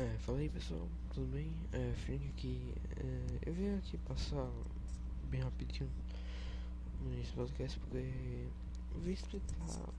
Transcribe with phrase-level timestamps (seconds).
[0.00, 1.52] É, fala aí pessoal, tudo bem?
[1.72, 2.72] É, Frank aqui.
[2.96, 4.50] É, eu vim aqui passar
[5.28, 5.90] bem rapidinho
[7.02, 8.48] nesse podcast porque
[8.94, 9.92] eu vim explicar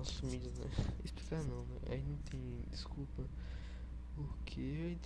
[0.00, 0.66] as sumidas, né?
[1.04, 1.78] Explicar não, né?
[1.88, 3.22] Aí não tem desculpa
[4.16, 4.98] porque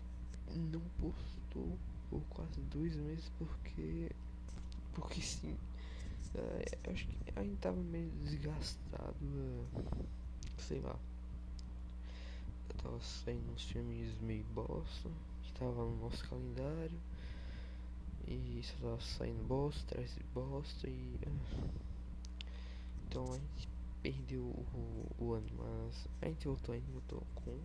[0.48, 1.78] a gente não postou
[2.08, 4.10] por quase dois meses porque.
[4.94, 5.54] Porque sim.
[6.34, 10.98] É, acho que a gente tava meio desgastado, é, sei lá
[12.82, 15.10] tava saindo uns filmes meio bosta,
[15.42, 16.98] que tava no nosso calendário.
[18.26, 21.18] E só tava saindo bosta, atrás de bosta e.
[23.06, 23.68] Então a gente
[24.02, 27.58] perdeu o, o, ano, mas a gente voltou, a gente voltou com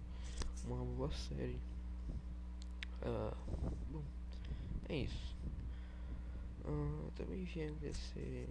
[0.65, 1.59] uma boa série.
[3.01, 3.35] Ah,
[3.91, 4.03] bom,
[4.89, 5.35] é isso.
[6.65, 8.49] Ah, também vim agradecer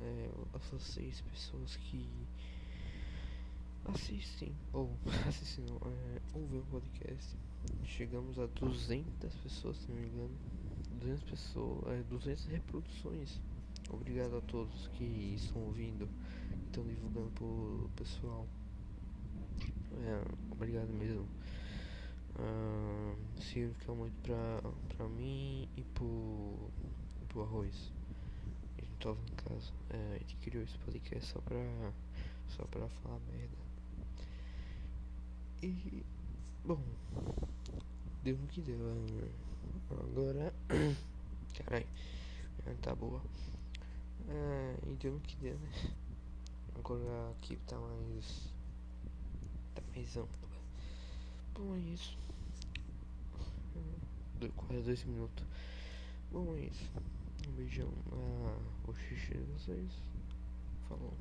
[0.00, 2.06] é, as vocês, pessoas que
[3.86, 4.96] assistem, ou
[5.26, 7.36] assistem é, ouvem o podcast.
[7.84, 10.36] Chegamos a 200 pessoas, se não me engano.
[11.00, 13.40] 200 pessoas, é, 200 reproduções.
[13.90, 16.08] Obrigado a todos que estão ouvindo,
[16.66, 18.46] estão divulgando pro pessoal.
[19.92, 21.26] É, obrigado mesmo.
[22.38, 24.60] Uh, significa muito pra,
[24.96, 26.70] pra mim e pro,
[27.28, 27.92] pro arroz.
[28.76, 29.72] Ele tava em casa.
[29.90, 31.92] É, ele criou esse podcast só pra,
[32.48, 33.67] só pra falar merda.
[35.60, 36.04] E
[36.64, 36.80] bom,
[38.22, 38.78] deu no que deu.
[39.90, 40.54] Agora,
[41.54, 41.86] caralho,
[42.80, 43.20] tá boa.
[44.28, 45.72] É, e deu no que deu, né?
[46.76, 48.52] Agora aqui tá mais.
[49.74, 50.48] tá mais ampla.
[51.54, 52.16] Bom, é isso.
[54.38, 55.44] Do, quase dois minutos.
[56.30, 56.88] Bom, é isso.
[57.48, 59.90] Um beijão ah, o xixi de vocês.
[60.88, 61.14] Falou.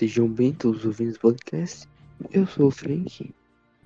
[0.00, 1.86] Que estejam bem todos ouvindo o podcast.
[2.32, 3.34] Eu sou o Frank,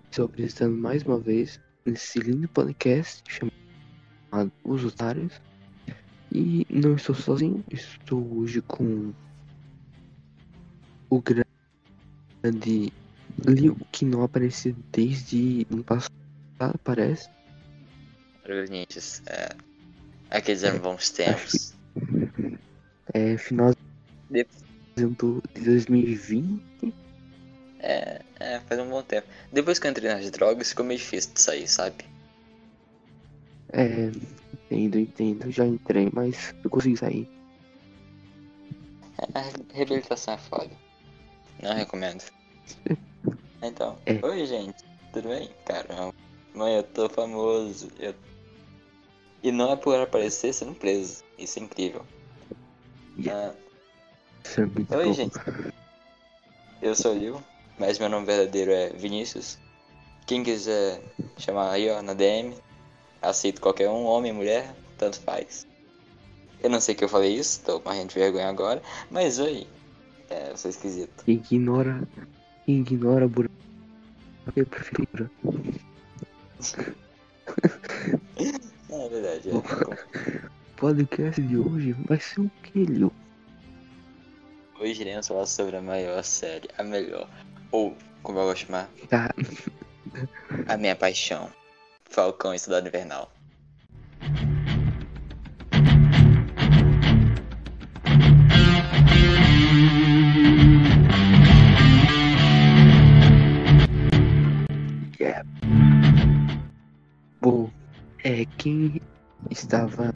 [0.08, 5.42] estou apresentando mais uma vez nesse lindo podcast chamado Os Otários.
[6.30, 9.12] E não estou sozinho, estou hoje com
[11.10, 12.92] o grande
[13.44, 17.28] Leo, que não apareceu desde o passado, parece.
[18.44, 19.48] Corinthians, é,
[20.30, 21.74] aqueles eram bons tempos.
[23.12, 23.72] É, final
[24.96, 26.94] de 2020.
[27.80, 29.26] É, é, faz um bom tempo.
[29.52, 32.04] Depois que eu entrei nas drogas, ficou meio difícil de sair, sabe?
[33.72, 34.10] É,
[34.52, 35.50] entendo, entendo.
[35.50, 37.28] Já entrei, mas eu consegui sair.
[39.34, 39.42] A
[39.74, 40.70] reabilitação é foda.
[41.62, 42.22] Não recomendo.
[43.66, 44.20] Então, é.
[44.22, 45.48] oi gente, tudo bem?
[45.64, 46.14] Caramba,
[46.54, 47.88] mãe, eu tô famoso.
[47.98, 48.14] Eu...
[49.42, 51.24] E não é por aparecer sendo preso.
[51.38, 52.04] Isso é incrível.
[53.26, 53.54] Ah.
[54.90, 55.34] É Oi, gente.
[56.80, 57.42] Eu sou o Lil,
[57.78, 59.58] mas meu nome verdadeiro é Vinícius.
[60.26, 61.02] Quem quiser
[61.38, 62.54] chamar aí, ó, na DM,
[63.20, 65.66] aceito qualquer um, homem, mulher, tanto faz.
[66.62, 69.66] Eu não sei que eu falei isso, tô morrendo de vergonha agora, mas oi.
[70.30, 71.24] É, eu sou esquisito.
[71.26, 72.06] Ignora.
[72.66, 73.54] Ignora, buraco.
[74.54, 75.30] Eu prefiro.
[78.90, 79.52] é verdade, é
[80.76, 83.12] podcast de hoje vai ser o que, Liu?
[84.84, 87.26] Hoje iremos falar sobre a maior série, a melhor,
[87.70, 89.34] ou como eu vou chamar, tá.
[90.68, 91.50] a minha paixão,
[92.04, 93.32] Falcão e Estudado Invernal.
[105.18, 105.46] Yeah.
[107.40, 107.70] Bom,
[108.22, 109.00] é quem
[109.50, 110.14] estava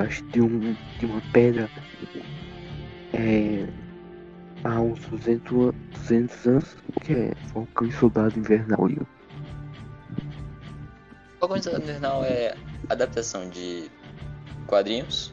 [0.00, 1.68] debaixo de, um, de uma pedra
[3.12, 3.66] é,
[4.64, 8.88] há uns 200, 200 anos, que é Falcão e Soldado Invernal.
[11.38, 12.56] Falcão e Soldado Invernal é
[12.88, 13.90] adaptação de
[14.66, 15.32] quadrinhos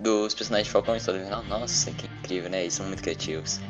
[0.00, 1.60] dos personagens de Falcão e Soldado Invernal.
[1.60, 2.62] Nossa, que incrível, né?
[2.62, 3.60] Eles são muito criativos.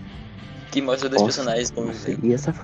[0.70, 2.26] Que mostra dois Nossa, personagens convivendo.
[2.26, 2.54] E essa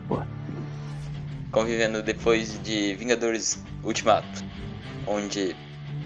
[1.50, 4.44] Convivendo depois de Vingadores Ultimato,
[5.06, 5.56] onde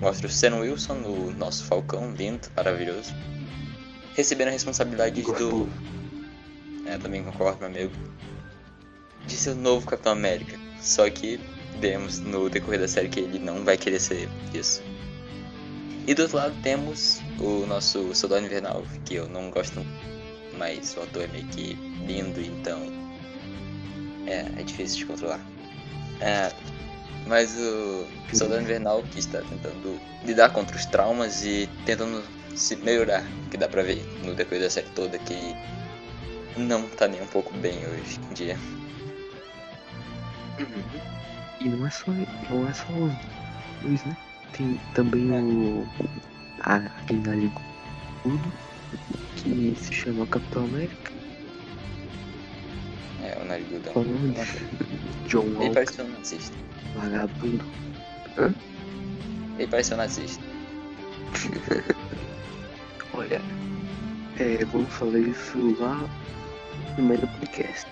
[0.03, 3.15] mostra o Sam Wilson, o nosso Falcão, lindo, maravilhoso,
[4.17, 5.69] recebendo a responsabilidade do.
[6.85, 7.93] É, também concordo, meu amigo.
[9.25, 10.59] De ser o novo Capitão América.
[10.81, 11.39] Só que
[11.81, 14.83] vemos no decorrer da série que ele não vai querer ser isso.
[16.05, 19.87] E do outro lado temos o nosso Soldado Invernal, que eu não gosto,
[20.59, 21.75] mas o ator é meio que
[22.05, 22.83] lindo, então
[24.27, 25.41] é, é difícil de controlar.
[26.21, 26.53] É,
[27.27, 32.23] mas o Soldado Invernal que está tentando lidar contra os traumas e tentando
[32.55, 35.55] se melhorar, que dá pra ver no decorrer da série toda que
[36.57, 38.59] não tá nem um pouco bem hoje em dia.
[40.59, 41.01] Uhum.
[41.61, 42.11] E não é só,
[42.51, 42.87] não é só
[43.83, 44.17] Luiz, né?
[44.53, 45.87] Tem também o.
[46.61, 48.53] A, aquele narigudo
[49.37, 51.13] que se chama Capitão América.
[53.23, 53.91] É, o narigudo.
[53.91, 54.35] Qual o nome?
[55.29, 56.57] John Ele Walker, parece um nazista.
[56.97, 57.65] vagabundo.
[59.59, 60.45] Ele parece um nazista.
[63.15, 63.41] Olha,
[64.39, 66.09] é, vamos falar isso lá
[66.99, 67.87] no meio do podcast.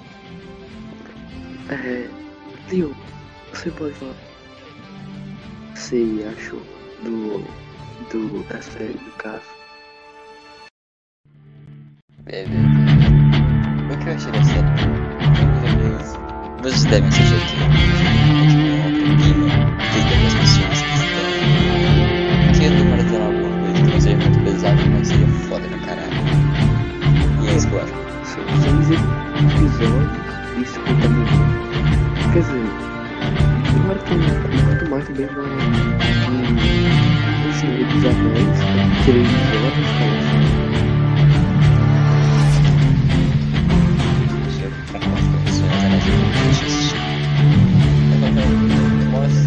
[1.71, 2.09] É,
[2.71, 2.97] Leo,
[3.53, 4.15] você pode falar
[5.81, 6.61] você achou
[7.03, 7.39] do,
[8.11, 9.43] do, da série do caso?
[12.25, 13.10] Beleza.
[14.11, 14.67] O que eu achei da série?
[15.77, 16.19] Beleza.
[16.63, 17.13] Vocês devem um
[19.07, 19.47] pouquinho
[20.25, 21.31] das pessoas que estão.
[22.53, 25.79] Que tô para dizer alguma coisa que não seja muito pesada, mas seria foda pra
[25.79, 26.11] caralho.
[27.41, 27.95] E é isso que eu acho.
[28.25, 30.11] Seis episódios
[30.59, 31.39] e 50 minutos.
[32.33, 32.67] Quer dizer,
[33.77, 35.29] não é tão curto, mas também é
[37.53, 40.90] Senhor dos Anéis, com três horas, parece.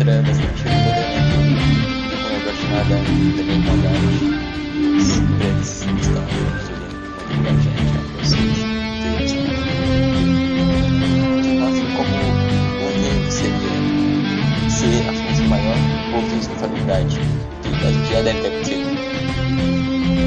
[0.04, 1.08] Mostra bastante poder
[2.12, 2.96] eu gosto nada
[3.38, 3.88] também quando
[4.98, 6.96] os pretos estão construindo
[7.40, 8.58] uma gente a vocês.
[11.60, 13.76] Mostra como o poder seria
[14.70, 15.80] ser a força maior
[16.12, 17.16] por ter responsabilidade
[17.62, 18.92] que a já deve ter acontecido.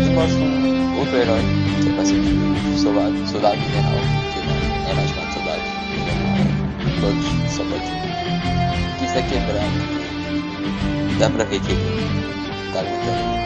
[0.07, 1.43] E mostra um outro herói
[1.83, 2.31] que é bastante
[2.79, 4.01] soldado, soldado invernal,
[4.33, 5.61] que não é mais chamado soldado
[5.93, 6.37] invernal,
[6.81, 8.56] é Bucky, só Bucky.
[8.99, 11.19] Que está quebrando.
[11.19, 13.37] Dá pra ver que ele tá lutando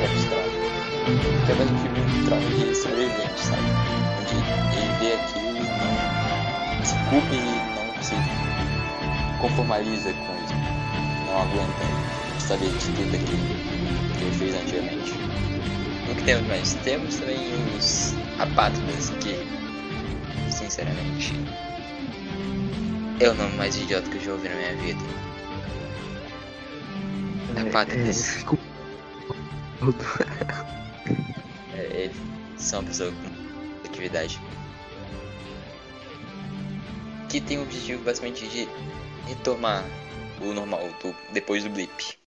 [0.00, 0.50] é escravo.
[1.46, 3.62] Que é mais um filme de trauma de sobrevivente, sabe?
[4.20, 4.34] Onde
[4.76, 5.60] ele vê aquilo e
[6.78, 7.36] não se culpa e
[7.74, 8.14] não se
[9.40, 10.54] conformaliza com isso.
[11.26, 11.86] Não aguenta
[12.38, 13.46] saber de tudo aquilo
[14.16, 15.12] que ele fez antigamente.
[16.10, 16.74] O que temos mais?
[16.84, 17.38] Temos também
[17.76, 19.36] os apátridas que,
[20.50, 21.34] sinceramente,
[23.18, 25.00] é o nome mais idiota que eu já ouvi na minha vida.
[27.68, 28.36] Apátridas.
[28.36, 28.44] É,
[31.74, 32.16] É, eles
[32.56, 34.40] são pessoas com atividade.
[37.28, 38.68] Que tem o objetivo basicamente de
[39.26, 39.84] retomar
[40.40, 42.18] o normal do, depois do blip.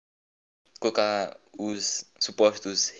[0.80, 2.94] Colocar os supostos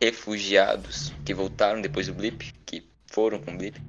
[0.00, 3.80] refugiados que voltaram depois do blip, que foram com o blip,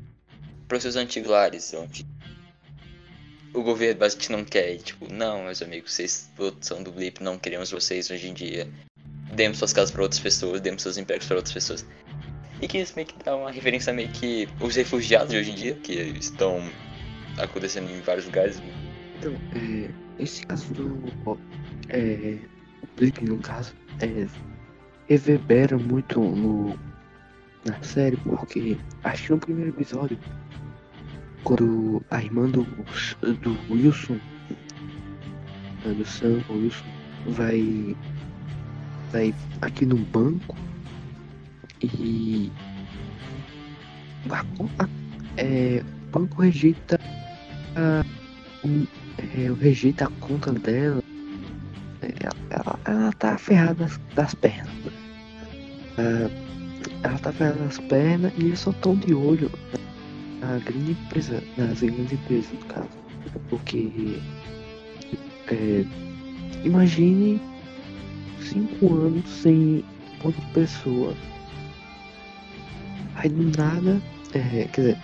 [0.68, 2.06] para os seus antigos lares, onde
[3.55, 4.77] o governo basicamente não quer.
[4.77, 6.29] Tipo, não, meus amigos, vocês
[6.61, 8.69] são do blip, não queremos vocês hoje em dia.
[9.33, 11.85] Demos suas casas para outras pessoas, demos seus empregos para outras pessoas.
[12.62, 15.55] E que isso meio que dá uma referência meio que os refugiados de hoje em
[15.55, 16.62] dia, que estão
[17.38, 18.62] acontecendo em vários lugares.
[19.17, 19.89] Então, é,
[20.21, 21.39] esse caso do.
[21.89, 22.38] É,
[22.97, 24.27] Blip, no caso, é,
[25.07, 26.79] reverbera muito no,
[27.65, 30.17] na série, porque acho que no primeiro episódio,
[31.45, 32.63] quando a irmã do,
[33.21, 34.19] do Wilson,
[35.85, 36.83] do Sam Wilson,
[37.27, 37.95] vai,
[39.11, 40.57] vai aqui no banco
[41.81, 42.51] e.
[44.31, 44.43] A,
[45.37, 46.99] é, o banco rejeita
[47.75, 48.03] a,
[48.65, 48.87] um,
[49.19, 51.03] é, rejeita a conta dela.
[52.01, 52.11] É,
[52.49, 54.73] Ela, ela tá ferrada das, das pernas.
[55.97, 56.29] Ah,
[57.03, 59.51] ela tá ferrada das pernas e eles só estão de olho
[60.45, 62.89] na grande empresa, nas grandes empresas no caso.
[63.49, 64.19] Porque
[65.47, 65.85] é,
[66.63, 67.41] imagine
[68.39, 69.83] cinco anos sem
[70.25, 71.15] de pessoa.
[73.15, 74.01] Aí do nada,
[74.33, 74.97] é, quer dizer,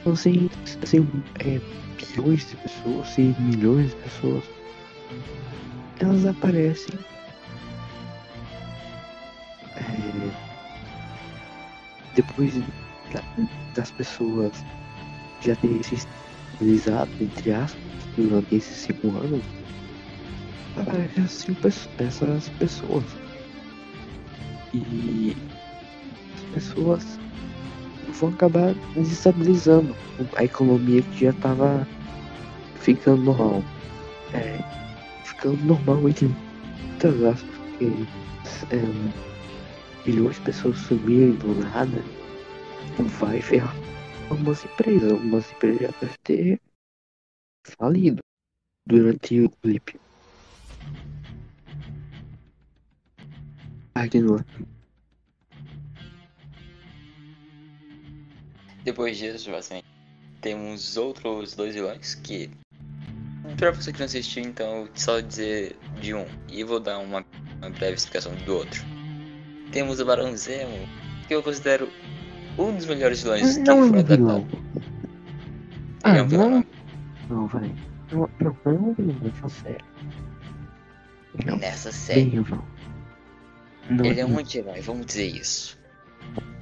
[0.00, 0.50] então, sem,
[0.84, 1.06] sem
[1.38, 1.60] é,
[1.96, 4.44] bilhões de pessoas, sem milhões de pessoas,
[6.00, 6.98] elas aparecem.
[9.76, 10.30] É,
[12.16, 12.54] depois
[13.12, 14.52] da- das pessoas
[15.40, 17.80] já terem se estabilizado, entre aspas,
[18.16, 19.44] durante esses cinco anos,
[21.24, 21.56] assim,
[21.98, 23.04] essas pessoas.
[24.74, 25.36] E
[26.34, 27.20] as pessoas
[28.20, 29.94] vão acabar desestabilizando
[30.36, 31.86] a economia que já estava
[32.80, 33.62] ficando normal.
[34.34, 34.58] É,
[35.24, 36.28] ficando normal entre
[36.88, 37.92] muitas aspas, porque
[38.70, 38.82] é,
[40.06, 42.02] milhões de pessoas sumirem do nada
[43.18, 43.74] vai ferrar
[44.30, 45.12] algumas empresas.
[45.12, 46.60] Algumas empresas já devem ter
[47.64, 48.22] falido
[48.86, 50.00] durante o clipe.
[53.94, 54.44] Continua.
[58.84, 59.86] Depois disso, basicamente,
[60.40, 62.50] temos outros dois vilões que.
[63.56, 66.24] Pra você que não assistiu, então, só dizer de um.
[66.48, 67.24] E vou dar uma,
[67.58, 68.80] uma breve explicação do outro.
[69.72, 70.88] Temos o Barão Zemo,
[71.26, 71.90] que eu considero
[72.58, 74.46] um dos melhores vilões não, é um vilão.
[76.04, 76.64] Ah, é um vilão.
[77.30, 77.46] não.
[77.46, 77.72] Vai.
[78.12, 79.84] Não, não, não é um vilão, fala sério.
[81.44, 82.64] Não, Nessa série, vilão.
[83.90, 85.78] Não, ele é um anti-herói, vamos dizer isso.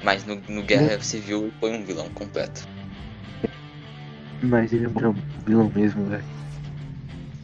[0.05, 2.67] Mas no, no Guerra Civil foi um vilão completo.
[4.43, 5.15] Mas ele é um vilão,
[5.47, 6.25] vilão mesmo, velho.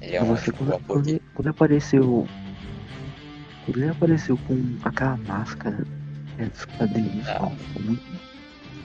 [0.01, 2.29] Ele é um Você, ótimo quando, quando, ele- quando apareceu.
[3.65, 5.85] Quando ele apareceu com aquela máscara
[6.39, 7.51] é, dos quadrinhos, Ah.
[7.81, 8.03] muito.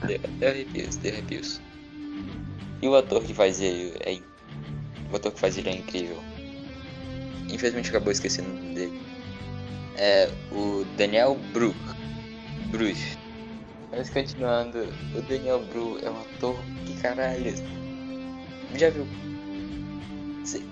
[0.06, 1.60] Deu arrepios, deu arrepios.
[2.80, 4.20] E o ator que faz ele é.
[5.10, 6.18] O ator que faz ele é incrível.
[7.48, 9.00] Infelizmente acabou esquecendo dele.
[9.96, 11.74] É o Daniel Bru.
[12.70, 13.16] Bruce.
[13.90, 14.86] Mas continuando,
[15.16, 17.54] o Daniel Bru é um ator que caralho.
[18.76, 19.06] Já viu?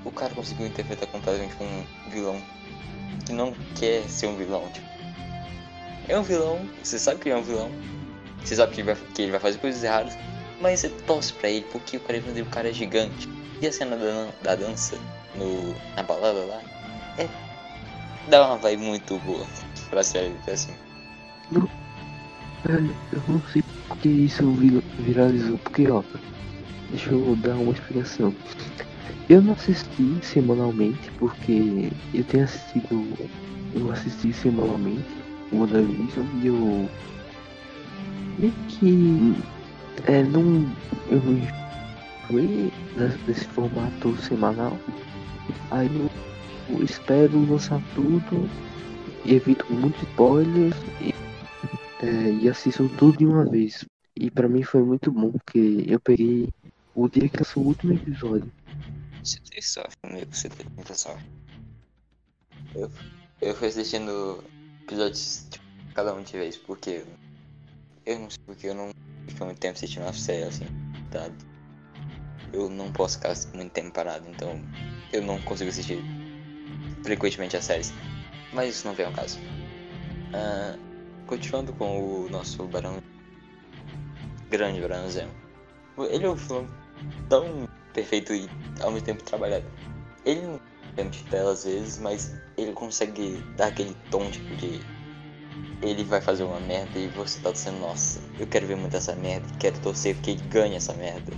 [0.05, 2.41] O cara conseguiu interpretar completamente um vilão
[3.25, 4.87] que não quer ser um vilão, tipo.
[6.09, 7.71] É um vilão, você sabe que é um vilão,
[8.47, 10.17] você sabe que ele vai, que ele vai fazer coisas erradas,
[10.61, 13.29] mas você torce pra ele porque o cara, o cara é gigante.
[13.61, 14.99] E a cena da, da dança
[15.35, 16.61] no, na balada lá
[17.19, 17.27] é.
[18.29, 19.47] dá uma vibe muito boa
[19.91, 20.75] pra série, assim.
[22.65, 25.59] Velho, eu não sei porque isso vi- viralizou.
[25.59, 26.03] Porque, ó,
[26.91, 28.35] deixa eu dar uma explicação.
[29.29, 33.17] Eu não assisti semanalmente porque eu tenho assistido.
[33.75, 35.05] Eu assisti semanalmente
[35.53, 36.89] o WandaVision e eu.
[38.39, 39.35] Meio que.
[40.07, 40.41] É, não.
[41.09, 41.49] Eu me
[42.31, 44.79] enjoei des- desse formato semanal.
[45.71, 46.11] Aí eu,
[46.77, 48.49] eu espero lançar tudo.
[49.25, 50.77] E evito muitos spoilers.
[51.01, 51.15] E
[52.05, 53.85] é, e assisto tudo de uma vez.
[54.15, 56.49] E pra mim foi muito bom, porque eu peguei
[56.95, 58.51] o dia que lançou o último episódio.
[59.23, 61.25] Você tem sorte, amigo, você tem muita sorte.
[62.75, 62.91] Eu,
[63.41, 64.43] eu fui assistindo
[64.83, 65.65] episódios, tipo,
[65.95, 67.03] cada um de vez, porque
[68.07, 68.91] eu não sei porque eu não
[69.29, 70.67] fico muito tempo assistindo uma série assim,
[71.11, 71.29] tá?
[72.53, 74.61] Eu não posso ficar muito tempo parado, então
[75.13, 75.99] eu não consigo assistir
[77.03, 77.93] frequentemente as séries.
[78.53, 79.39] Mas isso não vem ao caso.
[80.33, 80.79] Ah,
[81.27, 83.03] continuando com o nosso Barão.
[84.49, 85.33] Grande Barão Zemo.
[85.99, 86.69] Ele é um vilão
[87.29, 88.49] tão perfeito e
[88.81, 89.65] ao mesmo tempo trabalhado.
[90.25, 90.61] Ele não
[90.95, 94.81] tem de tela às vezes, mas ele consegue dar aquele tom tipo de.
[95.83, 99.15] Ele vai fazer uma merda e você tá dizendo, nossa, eu quero ver muito essa
[99.15, 101.33] merda, quero torcer porque ele ganha essa merda.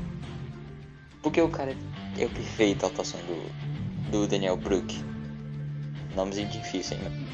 [1.22, 1.76] Porque o cara
[2.16, 5.04] é o perfeito a atuação do, do Daniel Brook.
[6.14, 7.26] Nomezinho difícil, hein?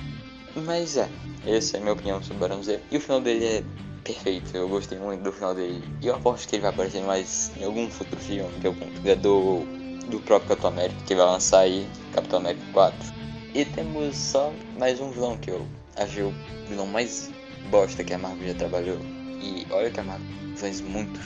[0.56, 1.08] Mas é,
[1.46, 2.80] essa é a minha opinião sobre o Barão Zero.
[2.90, 3.64] E o final dele é
[4.04, 5.82] perfeito, eu gostei muito do final dele.
[6.00, 9.14] E eu aposto que ele vai aparecer mais em algum futuro filme, o ponto é
[9.14, 9.60] do,
[10.08, 13.14] do próprio Capitão América, que vai lançar aí, Capitão América 4.
[13.54, 16.34] E temos só mais um vilão que eu achei o
[16.68, 17.30] vilão mais
[17.70, 18.98] bosta que a Marvel já trabalhou.
[19.40, 21.20] E olha que a Marvel fez muito.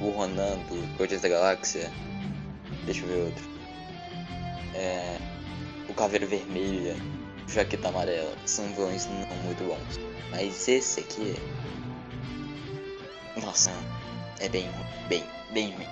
[0.00, 1.90] O Ronan do Guardiões da Galáxia.
[2.84, 3.44] Deixa eu ver outro.
[4.74, 5.18] É,
[5.88, 6.96] o Caveira Vermelha,
[7.48, 8.34] Jaqueta Amarela.
[8.44, 10.00] São vilões não muito bons.
[10.30, 11.34] Mas esse aqui
[13.36, 13.40] é.
[13.40, 13.72] Nossa,
[14.40, 14.68] é bem.
[15.08, 15.86] Bem, bem ruim.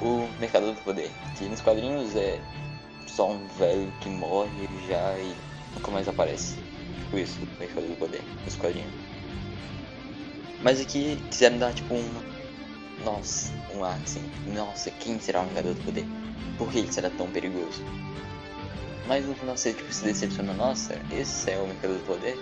[0.00, 2.40] O Mercador do Poder, que nos quadrinhos é
[3.06, 5.34] só um velho que morre já e
[5.74, 6.56] nunca mais aparece.
[7.04, 8.92] Tipo isso, o Mercador do Poder, nos quadrinhos.
[10.62, 12.10] Mas aqui quiseram dar tipo um.
[13.04, 14.22] Nossa, um ar assim.
[14.46, 16.04] Nossa, quem será o Mercador do Poder?
[16.56, 17.84] Por que ele será tão perigoso?
[19.06, 22.38] Mas no final você tipo, se decepciona, nossa, esse é o Mercador do Poder?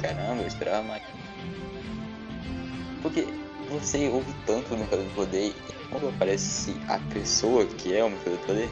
[0.00, 1.02] Caramba, eu esperava mais.
[3.02, 3.26] Porque
[3.68, 5.54] você ouve tanto do Mercador do Poder e
[5.90, 8.68] quando aparece a pessoa que é o Mercador do Poder,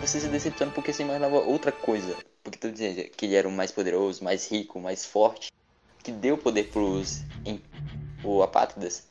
[0.00, 2.16] você se decepciona porque você imaginava outra coisa.
[2.42, 5.48] Porque tu dizia que ele era o mais poderoso, mais rico, mais forte,
[6.02, 7.60] que deu poder pros em,
[8.24, 9.06] o apátridas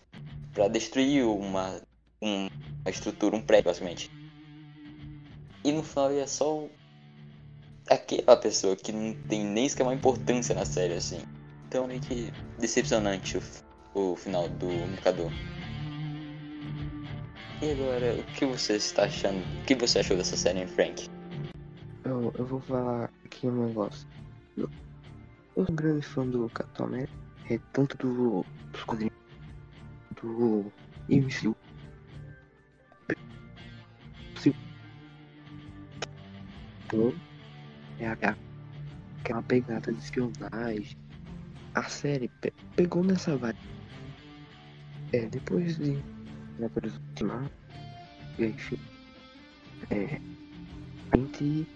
[0.54, 1.82] pra destruir uma,
[2.22, 4.10] um- uma estrutura, um prédio, basicamente.
[5.64, 6.68] E no final ele é só
[7.88, 11.22] aquela pessoa que não tem nem sequer uma importância na série, assim.
[11.68, 13.42] Então meio que decepcionante o,
[13.94, 15.30] o final do Mercador.
[17.62, 19.44] E agora, o que você está achando?
[19.62, 21.06] O que você achou dessa série, Frank?
[22.04, 24.08] Eu, eu vou falar aqui um negócio.
[24.58, 24.70] Eu,
[25.56, 27.14] eu sou um grande fã do Capitão América,
[27.50, 29.14] é, tanto do, dos quadrinhos
[30.22, 30.72] do
[31.10, 31.56] MCU.
[38.00, 40.98] É aquela pegada de espionagem.
[41.76, 43.60] A série pe- pegou nessa vibe.
[45.14, 45.94] É, depois de
[46.60, 47.52] né, por Ultimato,
[48.38, 48.80] enfim,
[49.90, 50.20] é,
[51.12, 51.68] a gente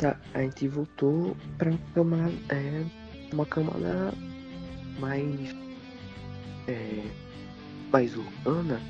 [0.00, 2.84] tá, a gente voltou pra uma camada, é,
[3.32, 4.14] uma camada
[4.98, 5.54] mais
[6.66, 7.02] é,
[7.92, 8.80] mais urbana,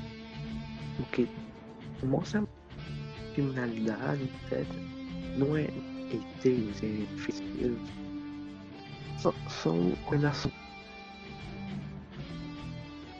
[0.95, 1.27] porque
[2.03, 2.43] mostra
[3.33, 4.65] criminalidade, etc.
[5.37, 7.77] Não é ETs, é feiticeiros.
[9.19, 9.93] São, são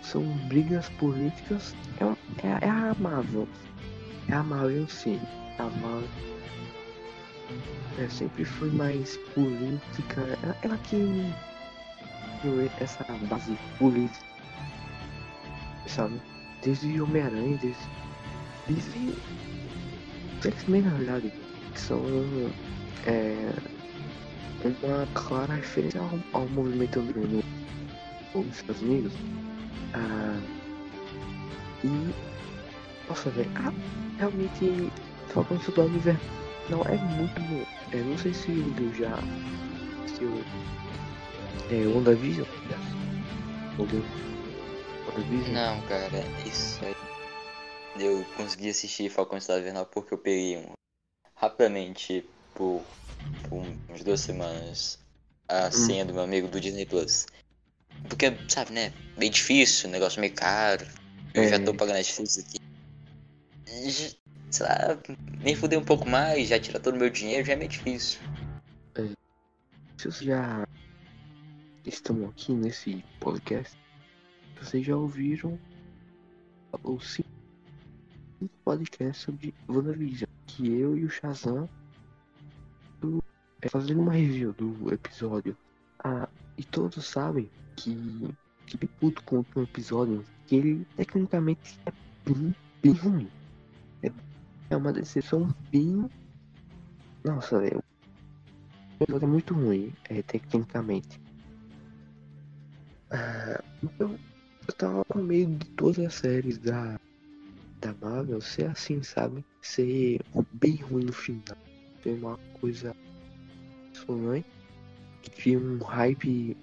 [0.02, 1.76] são brigas políticas.
[2.00, 3.48] É, é, é a Marvel.
[4.30, 5.20] É a Marvel sim.
[5.60, 6.10] A Marvel
[7.98, 10.22] é, sempre foi mais política.
[10.44, 11.32] Ela, ela que
[12.42, 14.26] criou essa base política.
[15.88, 16.22] Sabe?
[16.64, 17.90] Desde Homem-Aranha, desde.
[18.68, 19.14] Desde.
[20.44, 21.34] X-Men na verdade.
[21.74, 22.02] Que são.
[23.06, 23.54] É,
[24.64, 27.44] uma clara referência ao, ao movimento underground
[28.36, 29.14] nos Estados Unidos.
[29.94, 30.40] Ah,
[31.84, 32.14] e.
[33.10, 33.52] Nossa, velho.
[33.56, 33.74] Ah,
[34.18, 34.66] realmente.
[34.66, 34.92] E
[35.34, 37.66] Soldado Invernal não é muito bom.
[37.92, 39.18] É, não sei se eu já.
[40.08, 40.32] Se eu.
[41.70, 42.48] É, WandaVision?
[43.78, 43.86] Ou
[45.08, 45.54] WandaVision?
[45.54, 46.96] Não, cara, isso aí.
[48.00, 50.72] Eu consegui assistir Falcão Invernal porque eu peguei um
[51.36, 52.26] rapidamente
[52.56, 52.82] por,
[53.50, 55.00] por umas duas semanas
[55.50, 57.26] a senha do meu amigo do Disney Plus.
[58.08, 58.94] Porque, sabe, né?
[59.18, 60.86] Meio difícil, negócio meio caro.
[61.34, 61.60] Eu já É.
[61.60, 62.58] tô pagando Netflix aqui.
[64.52, 64.98] Sei lá,
[65.40, 68.20] nem fudei um pouco mais, já tira todo o meu dinheiro, já é meio difícil.
[69.98, 70.68] Se vocês já
[71.86, 73.78] estão aqui nesse podcast,
[74.60, 75.58] vocês já ouviram
[76.84, 77.30] os cinco
[78.66, 81.70] podcasts sobre WandaVision, que eu e o Shazam
[83.62, 85.56] é, fazendo uma review do episódio.
[86.04, 87.96] Ah, e todos sabem que
[88.66, 91.92] que puto com o episódio, que ele tecnicamente é
[92.26, 93.28] bem, bem ruim.
[94.02, 94.12] É,
[94.72, 96.10] é uma decepção bem.
[97.26, 97.62] Nossa,
[99.02, 101.20] episódio é muito ruim, é, tecnicamente.
[103.12, 104.18] Ah, então,
[104.68, 106.98] eu tava com medo de todas as séries da,
[107.82, 109.44] da Marvel ser assim, sabe?
[109.62, 110.22] Ser
[110.54, 111.58] bem ruim no final.
[112.02, 112.96] Ser uma coisa
[113.94, 114.48] sonante.
[115.22, 116.58] Que cria um hype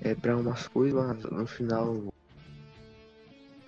[0.00, 2.12] é, pra umas coisas, mas no final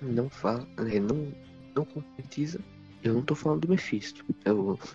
[0.01, 1.33] não faz, é, não,
[1.77, 2.59] não concretiza.
[3.03, 4.25] Eu não tô falando do Mephisto.
[4.45, 4.89] Eu tô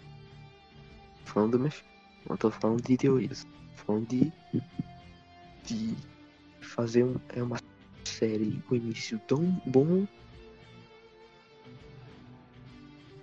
[1.26, 1.90] falando do Mephisto.
[2.30, 3.44] Não tô falando de teorias.
[3.78, 4.32] Tô falando de.
[5.64, 5.96] de
[6.62, 7.58] fazer um, é uma
[8.04, 10.08] série com início tão bom.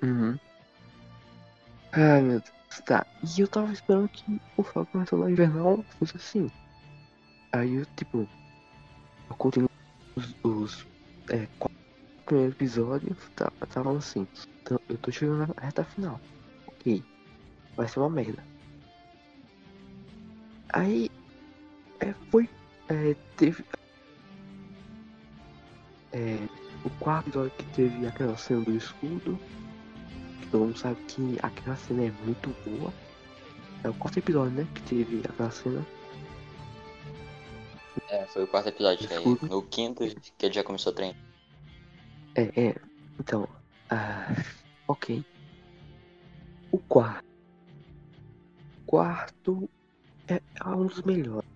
[0.02, 0.38] Uhum.
[1.92, 2.80] Ai meu Deus.
[2.86, 3.06] Tá.
[3.36, 6.50] E eu tava esperando que o Falcão e Soldado Invernal fosse assim.
[7.52, 8.28] Aí eu, tipo.
[9.28, 9.70] Eu continuo
[10.16, 10.34] os.
[10.42, 10.86] os
[11.28, 11.78] é, quatro
[12.24, 13.18] primeiros episódios.
[13.36, 14.26] Tá, tava assim.
[14.62, 16.20] Então, eu tô chegando na reta final.
[16.66, 17.02] Ok.
[17.76, 18.42] Vai ser uma merda.
[20.70, 21.10] Aí.
[22.00, 22.48] É, foi.
[22.88, 23.64] É, teve.
[26.12, 26.36] É,
[26.84, 29.38] o quarto episódio que teve aquela cena do escudo.
[30.40, 32.92] Que todo mundo sabe que aquela cena é muito boa.
[33.84, 34.66] É o quarto episódio, né?
[34.74, 35.84] Que teve aquela cena.
[38.08, 39.46] É, foi o quarto episódio, que aí Escudo.
[39.48, 40.04] no quinto
[40.38, 41.16] que ele já começou a treinar.
[42.34, 42.76] É, é.
[43.18, 43.48] Então.
[43.94, 44.26] Ah,
[44.88, 45.22] ok.
[46.72, 47.22] O quarto.
[48.86, 49.68] Quarto
[50.26, 51.46] é, é um dos melhores.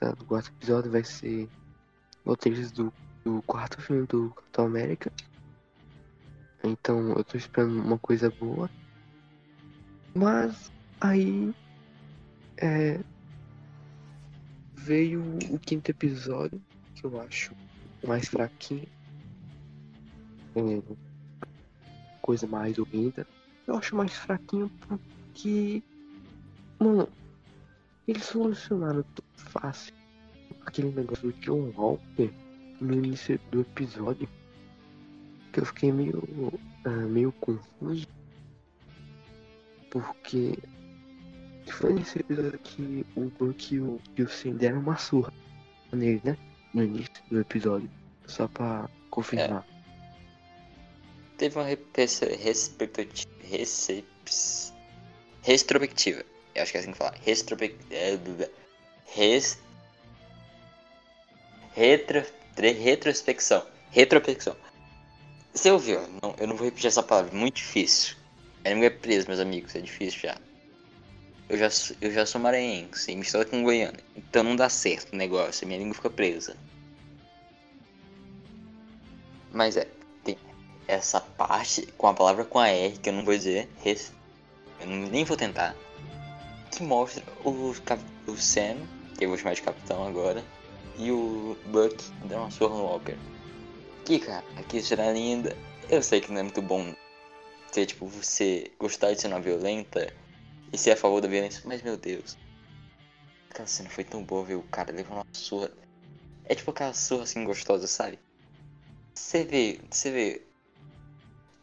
[0.00, 0.12] Tá?
[0.12, 1.46] Do quarto episódio vai ser
[2.24, 5.12] o do, do quarto filme do Capitão América.
[6.64, 8.70] Então eu tô esperando uma coisa boa.
[10.14, 11.54] Mas aí.
[12.56, 12.98] É.
[14.74, 16.62] Veio o quinto episódio,
[16.94, 17.54] que eu acho
[18.06, 18.88] mais fraquinho.
[20.56, 21.07] É,
[22.28, 23.26] coisa mais horrenda.
[23.66, 25.82] Eu acho mais fraquinho porque.
[26.78, 27.08] Mano,
[28.06, 29.94] eles solucionaram tão fácil
[30.66, 32.30] aquele negócio do John Walker
[32.82, 34.28] no início do episódio
[35.54, 36.22] que eu fiquei meio.
[36.84, 38.06] ah, meio confuso.
[39.90, 40.58] Porque
[41.66, 45.32] foi nesse episódio que o Buck e o, e o deram uma surra
[45.90, 46.36] nele, né?
[46.74, 47.88] No início do episódio.
[48.26, 49.77] Só pra confirmar.
[51.38, 51.64] Teve uma.
[55.42, 56.24] Retrospectiva.
[56.54, 57.14] Eu acho que é assim que fala.
[57.24, 58.50] Retrospectiva.
[59.14, 59.58] Res...
[61.74, 62.24] Retro...
[62.56, 63.64] Retrospecção.
[63.90, 64.56] Retrospecção.
[65.54, 66.00] Você ouviu?
[66.20, 67.32] Não, eu não vou repetir essa palavra.
[67.32, 68.16] Muito difícil.
[68.64, 69.74] A língua é presa, meus amigos.
[69.76, 70.36] É difícil já.
[71.48, 71.68] Eu já,
[72.00, 73.98] eu já sou maranhense e mistura com goiano.
[74.16, 75.66] Então não dá certo o negócio.
[75.66, 76.56] Minha língua fica presa.
[79.52, 79.97] Mas é.
[80.88, 83.68] Essa parte com a palavra com a R que eu não vou dizer.
[83.84, 84.12] Res,
[84.80, 85.76] eu nem vou tentar.
[86.72, 87.74] Que mostra o,
[88.26, 88.78] o Sam,
[89.16, 90.42] que eu vou chamar de capitão agora.
[90.96, 93.16] E o Buck dando uma surra no Walker.
[94.04, 95.54] Que cara, que cena linda.
[95.88, 96.94] Eu sei que não é muito bom
[97.70, 100.12] ser tipo você gostar de cena violenta
[100.72, 102.36] e ser a favor da violência, mas meu Deus.
[103.50, 105.70] Aquela cena foi tão boa ver o cara levando uma surra.
[106.44, 108.18] É tipo aquela surra assim gostosa, sabe?
[109.14, 110.42] Você vê, você vê.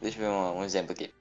[0.06, 1.12] Deixa eu ver um, um exemplo aqui.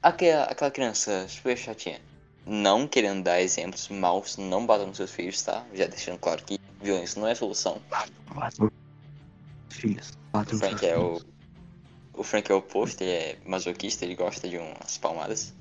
[0.00, 2.00] Aquela, aquela criança super chatinha.
[2.46, 5.66] Não querendo dar exemplos maus, não batam nos seus filhos, tá?
[5.74, 7.82] Já deixando claro que violência não é solução.
[8.32, 8.72] Quatro
[9.70, 10.12] filhos.
[10.30, 11.20] Quatro O Frank é o.
[12.14, 15.52] O Frank é o oposto, ele é masoquista, ele gosta de umas palmadas.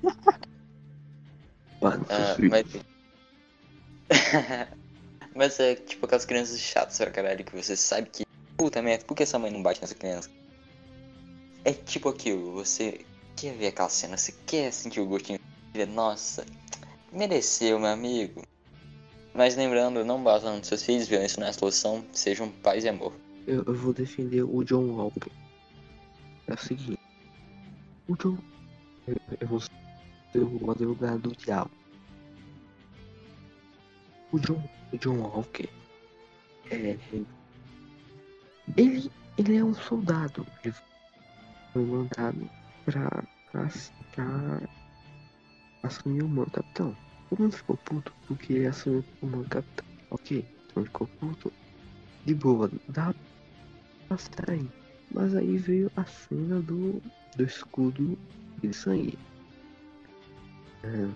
[1.80, 2.66] Quatro Ah, mas.
[5.34, 8.24] mas é tipo aquelas crianças chatas pra caralho que você sabe que.
[8.56, 10.30] Puta merda, por que essa mãe não bate nessa criança?
[11.64, 13.04] É tipo aquilo, você
[13.36, 15.40] quer ver aquela cena, você quer sentir o gostinho
[15.88, 16.46] nossa,
[17.12, 18.42] mereceu, meu amigo.
[19.34, 22.88] Mas lembrando, não batam nos seus filhos, violência não é a solução, sejam paz e
[22.88, 23.12] amor.
[23.46, 25.30] Eu, eu vou defender o John Walker.
[26.46, 27.00] É o seguinte.
[28.08, 28.38] O John.
[29.08, 29.72] Eu, eu vou ser
[30.36, 31.70] o advogado do diabo.
[34.30, 35.68] O John, o John Walker.
[36.70, 36.96] É.
[38.76, 40.46] Ele, ele é um soldado.
[40.62, 40.74] Ele
[41.74, 42.48] foi mandado
[42.84, 43.68] pra, pra,
[44.12, 44.60] pra
[45.82, 46.96] assumir o manto capitão.
[47.28, 49.84] Todo mundo ficou puto porque ele assumiu o manto capitão.
[50.10, 51.52] Ok, mundo ficou puto.
[52.24, 53.12] De boa, dá
[54.08, 54.16] pra
[54.48, 54.66] aí.
[55.12, 57.02] Mas aí veio a cena do,
[57.36, 58.16] do escudo
[58.62, 59.18] de sangue.
[60.84, 61.08] É,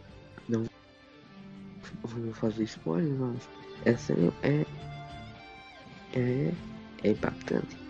[0.48, 0.66] não
[2.02, 3.48] vou fazer spoiler, mas
[3.84, 4.66] essa é
[6.14, 6.52] é,
[7.04, 7.87] é impactante.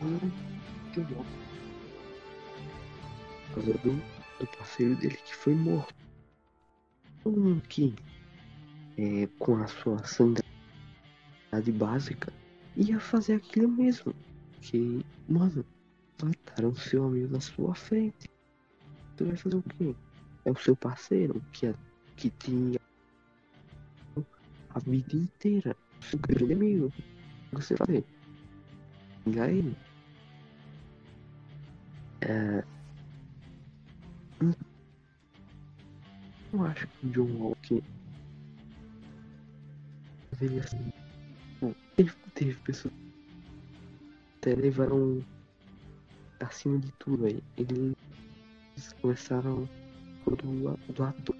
[0.00, 1.24] Muito bom.
[3.48, 3.94] Por causa do,
[4.38, 5.94] do parceiro dele que foi morto.
[7.22, 7.94] Todo mundo que
[8.98, 10.44] é, com a sua sanidade
[11.74, 12.32] básica
[12.76, 14.14] ia fazer aquilo mesmo.
[14.60, 15.64] Que, mano,
[16.22, 18.28] mataram seu amigo na sua frente.
[19.16, 19.94] Tu vai fazer o quê?
[20.44, 21.74] É o seu parceiro que, é,
[22.16, 22.78] que tinha
[24.70, 25.76] a vida inteira.
[26.00, 26.92] Seu grande amigo.
[27.52, 28.04] Você vai ver.
[29.26, 29.76] E aí?
[32.28, 32.64] É...
[34.42, 34.52] hum,
[36.52, 37.82] Eu acho que o John Walker
[40.32, 40.92] veio assim.
[41.60, 42.92] bom, Teve, teve pessoas
[44.38, 45.24] até levaram
[46.40, 47.42] acima de tudo aí.
[47.56, 47.96] Eles
[49.00, 49.68] começaram
[50.26, 51.36] do, do ator.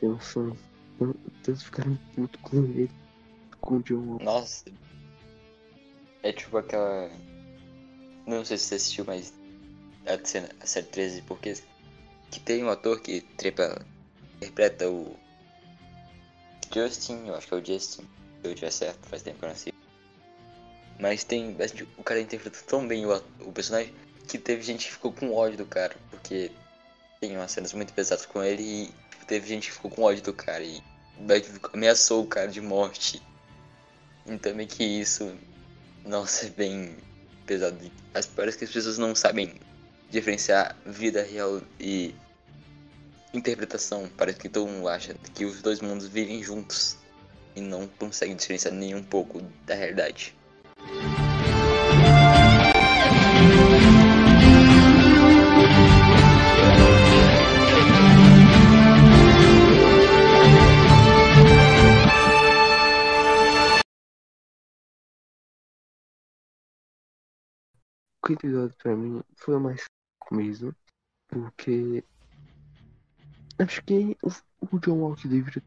[0.00, 0.56] Tem noção?
[1.42, 2.90] Tantos ficaram putos com ele,
[3.60, 4.24] com o John Walker.
[4.24, 4.64] Nossa.
[6.22, 7.10] É tipo aquela.
[8.26, 9.35] Não sei se você assistiu, mas.
[10.06, 11.54] A, série 13 porque
[12.30, 13.84] Que tem um ator que trepa,
[14.36, 15.16] interpreta o.
[16.72, 18.02] Justin, eu acho que é o Justin.
[18.02, 19.78] Se eu tiver certo, faz tempo que eu assisto.
[20.98, 21.54] Mas tem.
[21.58, 23.92] mas, tipo, O cara interpreta tão bem o, o personagem
[24.26, 25.96] que teve gente que ficou com ódio do cara.
[26.10, 26.50] Porque
[27.20, 30.22] tem umas cenas muito pesadas com ele e tipo, teve gente que ficou com ódio
[30.22, 30.82] do cara e
[31.72, 33.22] ameaçou o cara de morte.
[34.26, 35.34] Então meio que isso,
[36.04, 36.96] nossa, é bem
[37.46, 37.78] pesado.
[38.12, 39.54] As, parece que as pessoas não sabem
[40.10, 42.14] diferenciar vida real e
[43.32, 44.08] interpretação.
[44.16, 46.96] Parece que todo mundo acha que os dois mundos vivem juntos
[47.54, 50.34] e não conseguem diferenciar nem um pouco da realidade.
[68.28, 69.84] O episódio pra mim foi o mais
[70.34, 70.74] mesmo,
[71.28, 72.04] porque
[73.58, 75.62] acho que o, John Walker deveria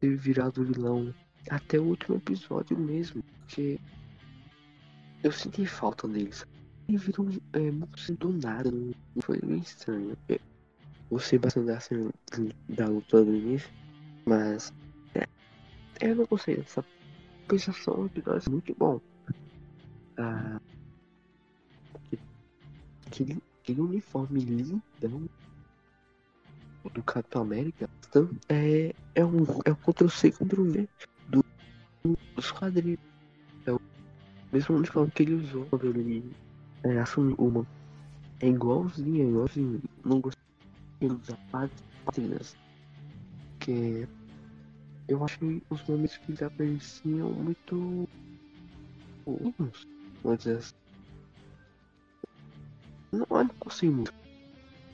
[0.00, 1.14] ter virado vilão
[1.50, 3.78] até o último episódio mesmo, porque
[5.22, 6.44] eu senti falta deles.
[6.88, 7.58] ele virou é,
[7.94, 10.16] assim, do nada, não foi meio estranho.
[10.28, 10.40] Eu
[11.10, 12.10] gostei bastante da cena
[12.68, 13.70] da luta do início,
[14.26, 14.72] mas
[15.14, 15.26] é,
[16.00, 16.84] eu não gostei dessa
[17.48, 19.00] pensação que é muito bom.
[20.16, 20.60] Ah,
[23.06, 24.82] aquele, aquele uniforme lindão
[26.92, 30.86] do Capitão América então, é, é um é um Ctrl-C, Ctrl-V
[31.30, 31.42] do,
[32.36, 33.00] dos quadrinhos.
[33.64, 33.80] É o
[34.52, 36.30] mesmo uniforme que ele usou quando ele
[36.82, 37.66] é, assumiu uma.
[38.40, 39.82] É igualzinho, é igualzinho.
[40.04, 40.44] Não gostei
[41.00, 42.54] dos pátrinas.
[43.60, 44.06] Que
[45.08, 48.06] eu achei os momentos que apareciam muito.
[50.22, 50.81] Vamos dizer assim.
[53.12, 54.14] Não, eu não consigo muito.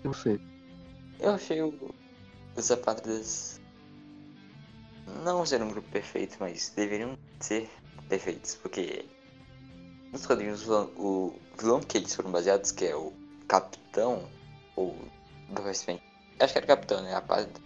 [0.02, 0.40] Eu sei.
[1.20, 1.94] Eu achei o,
[2.56, 3.60] os apátridas
[5.24, 7.68] não ser um grupo perfeito, mas deveriam ser
[8.08, 9.04] perfeitos, porque
[10.12, 13.12] nos quadrinhos o vilão que eles foram baseados, que é o
[13.46, 14.28] Capitão,
[14.76, 14.96] ou
[15.48, 16.00] do Westman,
[16.40, 17.14] acho que era Capitão, né?
[17.14, 17.60] Apátrida.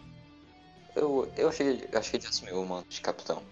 [0.94, 3.42] Eu, eu achei, eu achei que ele assumiu o manto de Capitão.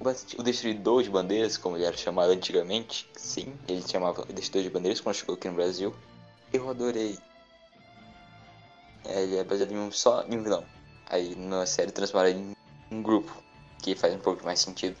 [0.00, 5.00] O Destruidor de Bandeiras, como ele era chamado antigamente, sim, ele chamava Destruidor de Bandeiras
[5.00, 5.94] quando chegou aqui no Brasil.
[6.52, 7.18] Eu adorei
[9.08, 10.64] ele é baseado em um só em um vilão.
[11.08, 12.52] Aí na série transforma em
[12.90, 13.32] um grupo,
[13.82, 14.96] que faz um pouco mais sentido.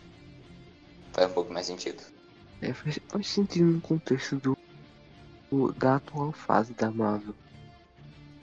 [1.12, 2.02] Faz um pouco mais sentido.
[2.62, 4.56] É, faz, faz sentido no contexto do,
[5.50, 7.34] do, da atual fase da Marvel.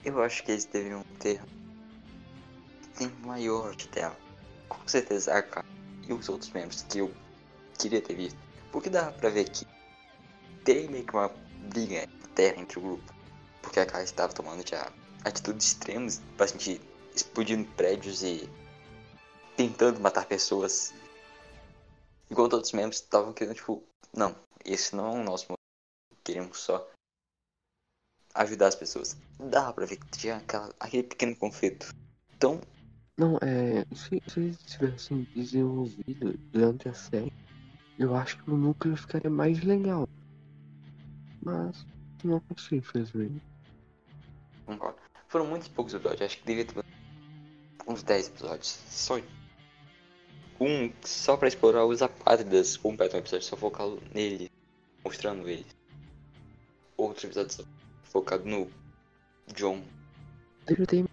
[0.04, 1.40] Eu acho que eles deveriam ter
[2.96, 4.16] tempo maior de tela.
[4.68, 5.42] Com certeza a
[6.08, 7.12] e os outros membros que eu
[7.78, 8.38] queria ter visto.
[8.70, 9.66] Porque dá pra ver que
[10.64, 11.28] tem meio que uma
[11.72, 13.14] briga terra entre o grupo.
[13.62, 14.92] Porque a K estava tomando já
[15.24, 16.80] atitudes extremas, bastante
[17.14, 18.48] explodindo prédios e
[19.56, 20.92] tentando matar pessoas.
[22.30, 25.58] Enquanto outros membros estavam querendo, tipo, não, esse não é o nosso motivo.
[26.24, 26.90] Queremos só
[28.34, 29.16] ajudar as pessoas.
[29.38, 31.94] Dá pra ver que tinha aquela, aquele pequeno conflito.
[32.34, 32.60] Então.
[33.16, 33.84] Não, é.
[33.94, 37.32] Se, se eles tivessem desenvolvido durante a série,
[37.98, 40.08] eu acho que o núcleo ficaria mais legal.
[41.42, 41.86] Mas
[42.24, 43.42] não aconteceu, infelizmente.
[44.66, 44.98] Concordo.
[45.28, 46.84] Foram muitos poucos episódios, acho que devia ter
[47.86, 48.68] uns 10 episódios.
[48.88, 49.20] Só
[50.60, 54.50] um só pra explorar os apátridas completo um episódio só focado nele,
[55.04, 55.66] mostrando ele.
[56.96, 57.64] Outro episódio só
[58.04, 58.70] focado no
[59.54, 59.82] John.
[60.66, 61.04] Deve ter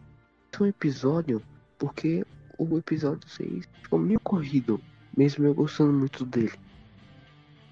[0.60, 1.42] um episódio,
[1.82, 2.24] porque
[2.60, 4.80] o episódio 6 ficou meio corrido,
[5.17, 6.54] mesmo eu gostando muito dele.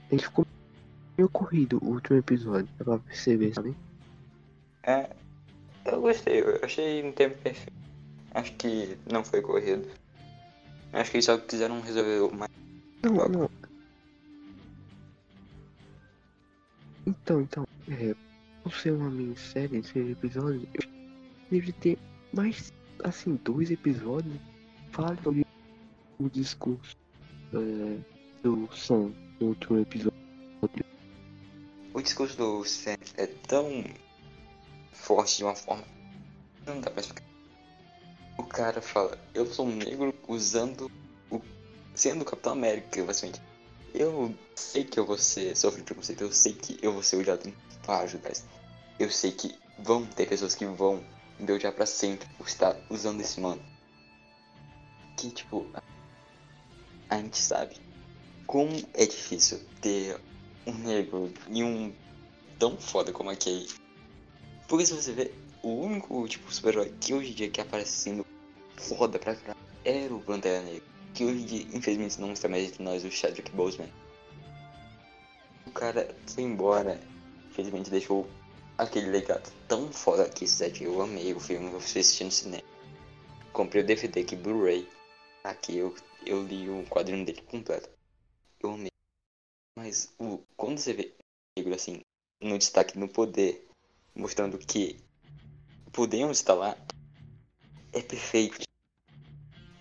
[0.10, 0.48] Ele ficou
[1.16, 3.76] meio corrido o último episódio, dá pra perceber, sabe?
[4.82, 5.16] É,
[5.86, 7.78] eu gostei, eu achei um tempo perfeito.
[8.32, 9.88] Acho que não foi corrido.
[10.92, 12.52] Acho que eles só quiseram resolver mais.
[13.04, 13.50] Não, não.
[17.06, 18.16] Então, então, é.
[18.64, 20.90] Por ser uma minissérie de seis episódios, eu
[21.50, 21.98] deveria ter
[22.34, 24.36] mais, assim, dois episódios.
[25.24, 25.46] Sobre
[26.20, 26.98] o discurso
[27.54, 27.98] é,
[28.44, 30.20] do Sam no último episódio.
[31.94, 33.86] O discurso do Sam é tão
[34.92, 35.84] forte de uma forma.
[36.66, 37.24] Não dá pra explicar.
[38.38, 40.92] O cara fala, eu sou um negro usando
[41.30, 41.42] o.
[41.96, 43.42] sendo o Capitão América, basicamente.
[43.94, 47.52] Eu sei que eu vou ser sofrer preconceito, eu sei que eu vou ser odiado
[47.86, 48.32] para ajudar.
[49.00, 51.04] Eu sei que vão ter pessoas que vão
[51.40, 53.62] me odiar pra sempre por estar usando esse mano.
[55.18, 55.66] Que tipo.
[57.10, 57.76] A gente sabe
[58.46, 60.20] como é difícil ter
[60.68, 61.92] um negro e um
[62.60, 63.68] tão foda como aquele
[64.70, 65.32] porque se você vê,
[65.64, 68.24] o único tipo super-herói que hoje em dia que aparece sendo
[68.78, 70.84] foda pra caralho era o Pantera Negra.
[71.16, 73.90] Que hoje em dia, infelizmente, não está mais entre nós, o Chadwick Boseman.
[75.66, 77.02] O cara foi embora,
[77.50, 78.30] infelizmente deixou
[78.80, 82.64] aquele legado tão foda que Seth, eu amei o filme, eu fui assistindo no cinema.
[83.52, 84.88] Comprei o DVD aqui, Blu-ray.
[85.44, 85.94] Aqui eu,
[86.26, 87.90] eu li o quadrinho dele completo.
[88.62, 88.92] Eu amei.
[89.78, 91.14] Mas o, quando você vê
[91.58, 92.02] negro assim,
[92.42, 93.68] no destaque no poder
[94.16, 94.98] mostrando que
[95.92, 96.78] podemos estar lá,
[97.92, 98.62] é perfeito.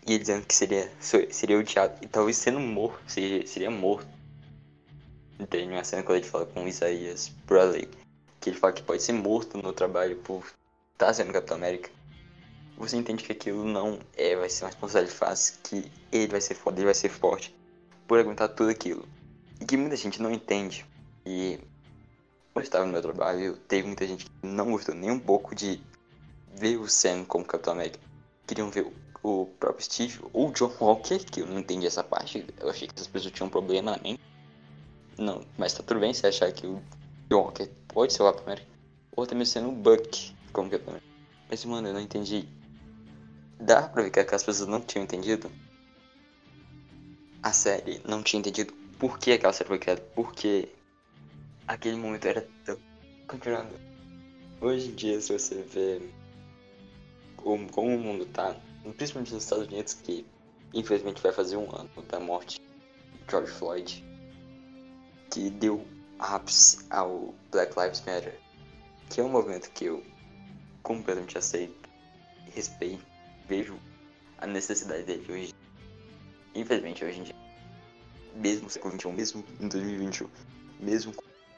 [0.07, 4.09] E ele dizendo que seria, seria odiado e talvez sendo morto, seria, seria morto.
[5.51, 7.89] Tem uma cena quando ele fala com Isaías Bradley,
[8.41, 10.45] que ele fala que pode ser morto no trabalho por
[10.93, 11.91] estar tá sendo Capitão América.
[12.77, 16.55] Você entende que aquilo não é, vai ser uma responsabilidade fácil, que ele vai ser
[16.55, 17.55] foda, ele vai ser forte
[18.07, 19.07] por aguentar tudo aquilo.
[19.61, 20.87] E que muita gente não entende.
[21.27, 21.59] E
[22.55, 25.81] eu estava no meu trabalho, teve muita gente que não gostou nem um pouco de
[26.55, 27.99] ver o Sam como Capitão América.
[28.47, 28.87] Queriam ver
[29.23, 32.47] o, próprio Steve ou o John Walker, que eu não entendi essa parte.
[32.59, 34.21] Eu achei que essas pessoas tinham um problema na mente.
[35.17, 36.81] Não, mas tá tudo bem se achar que o
[37.31, 38.69] John, que pode ser o Capitão América,
[39.15, 41.13] ou até mesmo sendo o Buck como Capitão América.
[41.49, 42.49] Mas, mano, eu não entendi.
[43.61, 45.51] Dá pra ver que as pessoas não tinham entendido.
[47.43, 50.69] A série não tinha entendido por que aquela série foi criada, porque
[51.67, 52.79] aquele momento era tão.
[53.27, 53.75] Continuando.
[54.61, 56.01] Hoje em dia, se você vê
[57.37, 58.57] como, como o mundo tá,
[58.97, 60.27] principalmente nos Estados Unidos, que
[60.75, 64.05] infelizmente vai fazer um ano da morte de George Floyd,
[65.31, 65.87] que deu
[66.19, 68.39] ápice ao Black Lives Matter,
[69.09, 70.05] que é um movimento que eu
[70.83, 71.89] completamente aceito,
[72.55, 73.05] respeito,
[73.47, 73.79] vejo
[74.39, 75.55] a necessidade dele hoje.
[76.55, 77.35] Infelizmente, hoje em dia,
[78.35, 80.29] mesmo século XXI, mesmo em 2021,
[80.81, 81.15] mesmo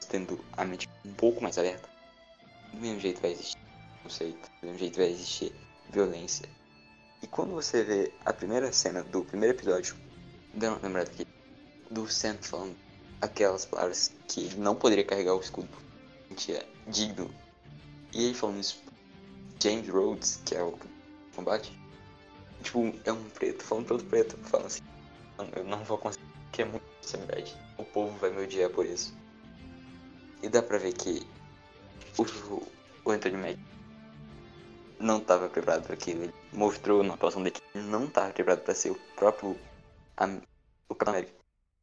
[0.09, 1.89] tendo a mente um pouco mais aberta,
[2.71, 3.57] do mesmo jeito vai existir
[4.03, 5.53] conceito, do mesmo jeito vai existir
[5.89, 6.47] violência.
[7.21, 9.95] E quando você vê a primeira cena do primeiro episódio,
[10.53, 11.27] dando uma lembrada aqui,
[11.89, 12.75] do Sam falando
[13.21, 15.69] aquelas palavras que ele não poderia carregar o escudo,
[16.35, 17.29] que é digno.
[18.13, 18.81] E ele falando isso,
[19.61, 20.77] James Rhodes, que é o
[21.35, 21.71] combate,
[22.61, 24.81] tipo, é um preto falando pelo preto, falando assim,
[25.55, 27.55] eu não vou conseguir, que é muito verdade.
[27.77, 29.13] O povo vai me odiar por isso.
[30.43, 31.25] E dá pra ver que
[32.17, 32.23] o,
[33.05, 33.71] o Anthony Mackie
[34.99, 36.23] não estava preparado para aquilo.
[36.23, 39.57] Ele mostrou na atuação dele que não estava preparado para ser o próprio
[40.89, 41.40] o Capitão América.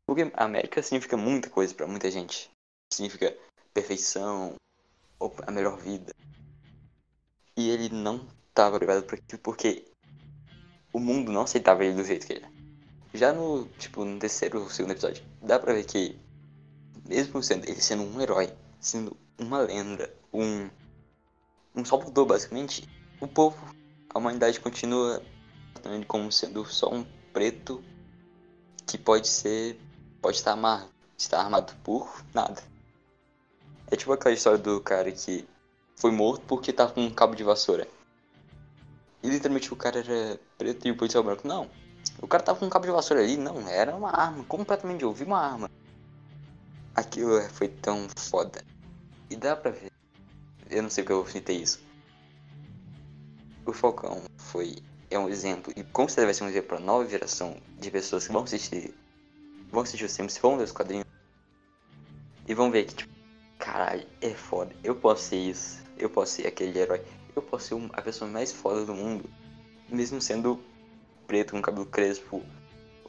[0.09, 2.51] Porque América significa muita coisa para muita gente.
[2.91, 3.37] Significa
[3.75, 4.55] perfeição,
[5.19, 6.15] ou a melhor vida.
[7.55, 9.85] E ele não estava preparado para aquilo porque
[10.95, 12.51] o mundo não aceitava ele do jeito que ele é.
[13.13, 16.19] Já no, tipo, no terceiro ou segundo episódio, dá pra ver que
[17.07, 20.71] mesmo sendo ele sendo um herói, sendo uma lenda, um
[21.77, 22.89] um salvador basicamente,
[23.21, 23.63] o povo,
[24.09, 25.23] a humanidade continua
[26.07, 27.85] como sendo só um preto
[28.87, 29.79] que pode ser,
[30.21, 32.63] pode estar armado, estar armado por nada.
[33.91, 35.47] É tipo aquela história do cara que
[35.97, 37.89] foi morto porque tava com um cabo de vassoura.
[39.23, 41.47] E literalmente o cara era preto e o policial branco.
[41.47, 41.69] Não,
[42.21, 45.13] o cara tava com um cabo de vassoura ali, não, era uma arma, completamente, eu
[45.13, 45.71] vi uma arma.
[46.95, 48.63] Aquilo foi tão foda.
[49.31, 49.93] E dá pra ver.
[50.71, 51.89] Eu não sei porque eu citei isso
[53.71, 54.77] o Falcão foi
[55.11, 58.27] é um exemplo e com certeza vai ser um exemplo para nova geração de pessoas
[58.27, 58.95] que vão assistir
[59.71, 61.07] vão assistir os filmes, vão ler os quadrinhos
[62.47, 63.13] e vão ver que tipo,
[63.59, 67.03] caralho, é foda, eu posso ser isso, eu posso ser aquele herói,
[67.37, 69.29] eu posso ser a pessoa mais foda do mundo,
[69.89, 70.61] mesmo sendo
[71.27, 72.43] preto com cabelo crespo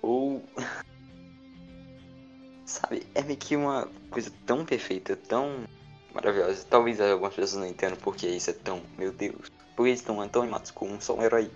[0.02, 0.44] ou
[2.66, 5.66] sabe, é meio que uma coisa tão perfeita, tão
[6.14, 6.66] maravilhosa.
[6.70, 10.28] Talvez algumas pessoas não entendam porque isso é tão, meu Deus, por que eles estão
[10.28, 11.52] tão animados com só um herói?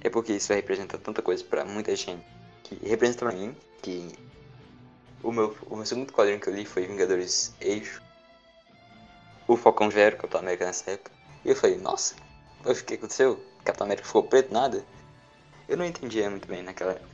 [0.00, 2.24] É porque isso representa tanta coisa pra muita gente.
[2.62, 4.12] Que representa pra mim que
[5.22, 8.02] o meu, o meu segundo quadrinho que eu li foi Vingadores Eixo.
[9.46, 11.10] O Falcão já era Capitão América nessa época.
[11.44, 12.14] E eu falei, nossa,
[12.64, 13.40] o que aconteceu?
[13.64, 14.84] Capitão América ficou preto, nada?
[15.68, 17.12] Eu não entendia muito bem naquela época.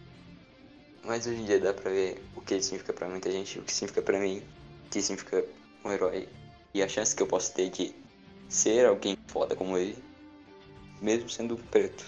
[1.04, 3.72] Mas hoje em dia dá pra ver o que significa pra muita gente, o que
[3.72, 4.42] significa pra mim,
[4.86, 5.44] o que significa
[5.84, 6.28] um herói.
[6.74, 7.94] E a chance que eu posso ter de
[8.48, 9.96] ser alguém foda como ele,
[11.00, 12.06] mesmo sendo preto.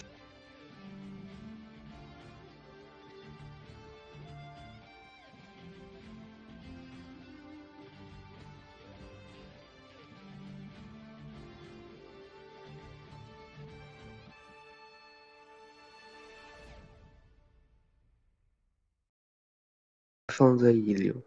[20.40, 21.22] Falando aí, Leo.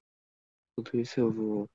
[0.76, 1.69] Tudo isso eu vou.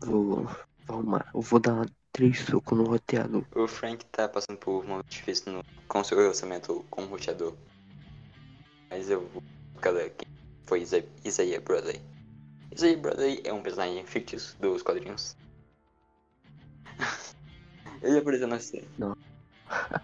[0.00, 0.46] Vou
[0.86, 1.30] arrumar.
[1.34, 3.46] Eu vou dar três socos no roteador.
[3.54, 7.54] O Frank tá passando por um momento difícil no, com seu relacionamento com o roteador.
[8.90, 9.42] Mas eu vou.
[9.80, 10.28] Cada quem
[10.66, 12.02] foi Isa Isaiah Bradley.
[12.70, 15.34] Isaiah Bradley é um personagem fictício dos quadrinhos.
[18.02, 18.86] Ele apareceu na série.
[18.98, 19.16] Não.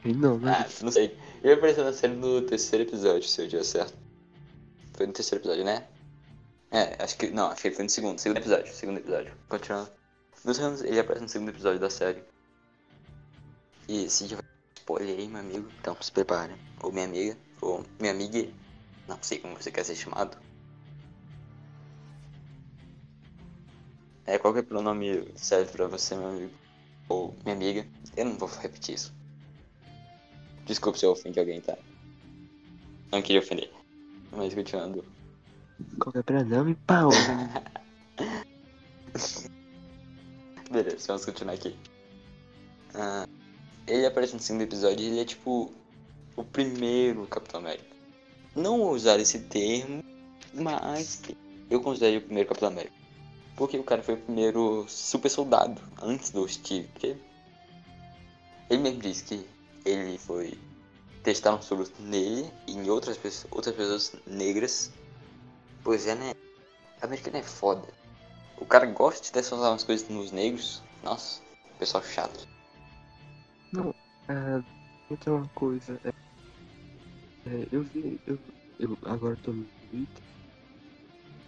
[0.06, 0.54] não, não.
[0.54, 1.14] Ah, não sei.
[1.44, 3.92] Ele apareceu na série no terceiro episódio, se eu dia certo.
[4.94, 5.86] Foi no terceiro episódio, né?
[6.70, 7.30] É, acho que.
[7.30, 8.18] Não, acho que foi no segundo.
[8.18, 8.72] Segundo episódio.
[8.74, 9.32] Segundo episódio.
[9.48, 9.90] Continuando.
[10.44, 12.22] Nos anos, ele aparece no segundo episódio da série.
[13.88, 14.44] E se tiver
[14.76, 16.54] spoiler aí, meu amigo, então se prepare.
[16.82, 18.48] Ou minha amiga, ou minha amiga,
[19.06, 20.36] não sei como você quer ser chamado.
[24.26, 26.52] É, qualquer pronome serve pra você, meu amigo.
[27.08, 27.86] Ou minha amiga.
[28.14, 29.14] Eu não vou repetir isso.
[30.66, 31.78] Desculpe se eu ofendi alguém, tá?
[33.10, 33.72] Não queria ofender.
[34.30, 35.02] Mas continuando.
[36.00, 37.10] Qualquer pronome, pau.
[40.70, 41.74] Beleza, vamos continuar aqui.
[42.94, 43.26] Ah,
[43.86, 45.72] ele aparece no segundo episódio e ele é tipo
[46.36, 47.96] o primeiro Capitão América.
[48.54, 50.04] Não usar esse termo,
[50.52, 51.22] mas
[51.70, 52.94] eu considero o primeiro Capitão América.
[53.56, 56.88] Porque o cara foi o primeiro super soldado antes do Steve.
[56.88, 57.16] Porque
[58.70, 59.46] ele mesmo disse que
[59.84, 60.58] ele foi
[61.22, 64.92] testar um soro nele e em outras pessoas, outras pessoas negras.
[65.82, 66.34] Pois é, né?
[67.00, 67.88] Americano é foda.
[68.56, 70.82] O cara gosta de testar umas coisas nos negros.
[71.02, 71.40] Nossa,
[71.78, 72.48] pessoal chato.
[73.72, 73.94] Não,
[74.28, 74.62] é,
[75.08, 76.00] outra uma coisa.
[76.04, 76.08] É,
[77.46, 78.38] é, eu vi, eu,
[78.80, 80.22] eu agora tô no Twitter,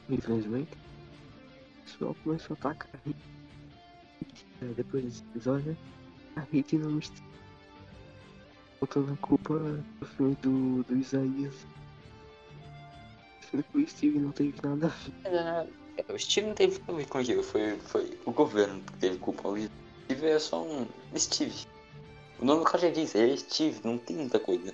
[0.08, 0.70] infelizmente.
[0.72, 3.16] O pessoal começou a atacar a Hit.
[4.62, 5.76] É, depois desse episódio,
[6.36, 7.02] a Hit não me
[8.80, 11.66] botando a culpa do filme do, do Isaías.
[13.50, 15.74] Sendo que o Steve não teve nada a ver.
[15.96, 18.98] É, O Steve não teve nada a ver com aquilo, foi, foi o governo que
[18.98, 19.48] teve culpa.
[19.48, 20.86] O Steve é só um
[21.16, 21.64] Steve.
[22.38, 24.72] O nome do cara já diz, é Steve, não tem muita coisa.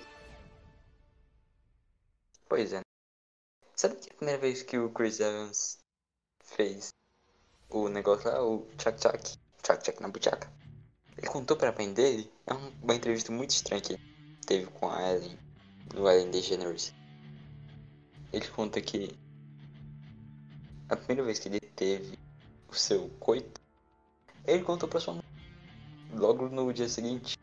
[2.49, 2.81] Pois é.
[3.75, 5.79] Sabe que a primeira vez que o Chris Evans
[6.45, 6.91] fez
[7.71, 10.51] o negócio lá, o Tchak Tchak, Tchak Tchak na buchaca?
[11.19, 13.97] Ele contou pra mãe dele, é um- uma entrevista muito estranha que
[14.47, 15.37] teve com a Ellen,
[15.95, 16.93] no Ellen DeGeneres.
[18.33, 19.17] Ele conta que
[20.89, 22.19] a primeira vez que ele teve
[22.69, 23.61] o seu coito,
[24.45, 25.23] ele contou pra sua mãe.
[26.13, 27.37] Logo no dia seguinte,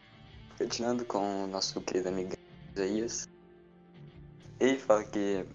[0.57, 2.33] continuando com o nosso querido amigo
[2.73, 3.27] Isaías,
[4.59, 5.45] ele fala que,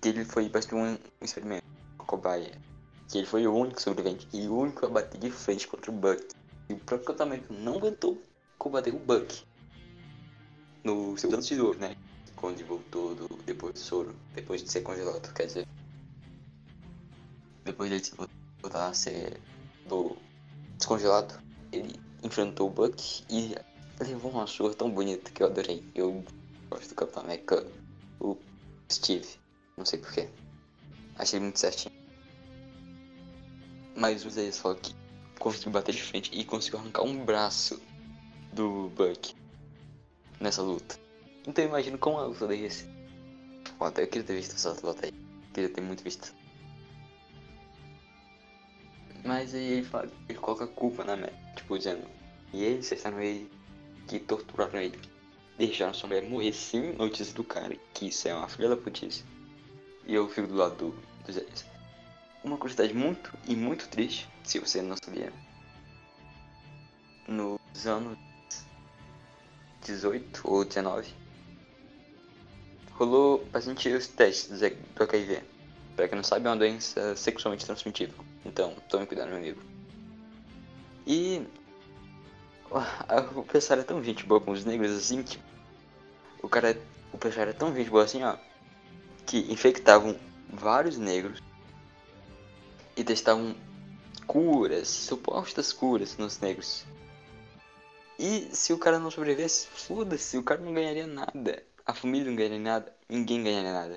[0.00, 1.64] que ele foi de um experimento,
[1.98, 2.60] uma cobaia,
[3.08, 5.94] que ele foi o único sobrevivente e o único a bater de frente contra o
[5.94, 6.34] Buck.
[6.68, 8.20] E o próprio Capitão não aguentou
[8.58, 9.44] combater o Buck
[10.84, 11.96] no seu lance de dor, né?
[12.42, 15.66] Ele voltou do, depois do soro, depois de ser congelado, quer dizer.
[17.64, 18.14] Depois se
[18.62, 19.40] voltar a ser
[19.88, 20.16] do
[20.78, 21.34] descongelado,
[21.72, 23.54] ele enfrentou o Buck e
[24.00, 25.84] levou uma surra tão bonita que eu adorei.
[25.94, 26.24] Eu
[26.70, 27.66] gosto do Capitão América,
[28.20, 28.36] o
[28.90, 29.28] Steve,
[29.76, 30.28] não sei porquê.
[31.18, 31.94] Achei muito certinho.
[33.96, 34.94] Mas o Zé falou que
[35.38, 37.80] conseguiu bater de frente e conseguiu arrancar um braço
[38.52, 39.34] do Buck
[40.40, 41.05] nessa luta.
[41.46, 42.88] Então eu imagino como daí ia ser.
[43.78, 45.12] Foda, eu queria ter visto essa luta aí.
[45.52, 46.34] Queria ter muito visto.
[49.24, 51.34] Mas aí ele, fala, ele coloca a culpa na Mary.
[51.56, 52.06] Tipo, dizendo,
[52.52, 53.50] e eles testaram ele,
[54.06, 54.98] que torturaram ele.
[55.58, 59.24] Deixaram sua mulher morrer sem notícia do cara, que isso é uma filha da putice.
[60.06, 60.90] E eu fico do lado do,
[61.24, 61.44] do Zé.
[62.44, 65.32] Uma curiosidade muito e muito triste, se você não sabia.
[67.26, 68.16] Nos anos
[69.84, 71.12] 18 ou 19,
[72.98, 75.42] rolou sentir os testes do HIV.
[75.94, 78.16] Pra quem não sabe, é uma doença sexualmente transmitível.
[78.44, 79.60] Então, tome cuidado, meu amigo.
[81.06, 81.46] E
[83.34, 85.38] o pessoal era tão gente boa com os negros assim que
[86.42, 86.78] o cara,
[87.12, 88.36] o pessoal era tão gente boa assim, ó,
[89.24, 90.16] que infectavam
[90.48, 91.42] vários negros
[92.96, 93.54] e testavam
[94.26, 96.84] curas, supostas curas nos negros.
[98.18, 101.62] E se o cara não sobrevivesse, foda-se, o cara não ganharia nada.
[101.86, 103.94] A família não ganharia nada, ninguém ganharia nada.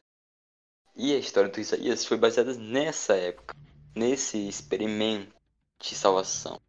[0.95, 3.55] E a história do Isaías foi baseada nessa época,
[3.95, 5.33] nesse experimento
[5.81, 6.61] de salvação.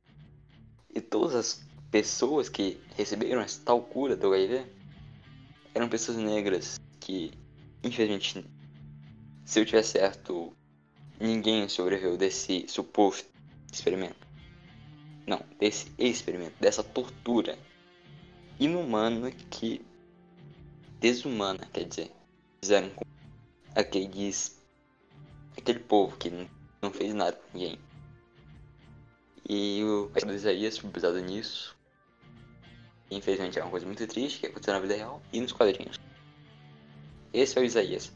[0.88, 4.66] E todas as pessoas que receberam essa tal cura do HIV
[5.74, 7.32] eram pessoas negras que,
[7.84, 8.44] infelizmente,
[9.44, 10.56] se eu tiver certo,
[11.20, 13.28] ninguém sobreviveu desse suposto
[13.70, 14.26] experimento.
[15.26, 17.58] Não, desse experimento, dessa tortura
[18.58, 19.84] inumana que.
[21.00, 22.12] Desumana, quer dizer,
[22.60, 23.04] fizeram com
[23.74, 24.60] aqueles.
[25.56, 26.30] aquele povo que
[26.82, 27.78] não, fez nada com ninguém.
[29.48, 31.76] E o do Isaías foi baseado nisso.
[33.10, 35.98] Infelizmente é uma coisa muito triste que aconteceu na vida real e nos quadrinhos.
[37.32, 38.12] Esse é o Isaías.